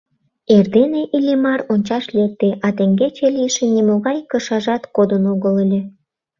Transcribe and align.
Эрдене 0.55 1.01
Иллимар 1.15 1.59
ончаш 1.73 2.05
лекте, 2.17 2.49
а 2.65 2.67
теҥгече 2.77 3.27
лийшын 3.37 3.69
нимогай 3.75 4.17
кышажат 4.31 4.83
кодын 4.95 5.23
огыл 5.33 5.55
ыле. 5.63 5.81